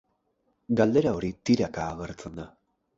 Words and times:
Galdera 0.81 1.13
hori 1.19 1.31
tiraka 1.51 1.87
agertzen 1.93 2.39
da. 2.45 2.53